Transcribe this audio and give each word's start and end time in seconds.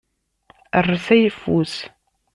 Err 0.79 0.89
s 1.05 1.07
ayeffus. 1.15 1.73